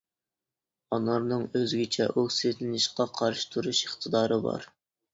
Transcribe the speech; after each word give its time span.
ئانارنىڭ 0.97 1.43
ئۆزگىچە 1.59 2.09
ئوكسىدلىنىشقا 2.15 3.09
قارشى 3.23 3.49
تۇرۇش 3.55 3.87
ئىقتىدارى 3.89 4.45
بار. 4.51 4.73